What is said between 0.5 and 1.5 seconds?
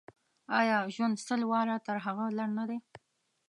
آیا ژوند سل